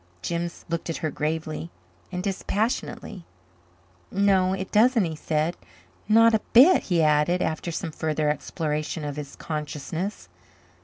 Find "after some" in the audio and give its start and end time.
7.43-7.91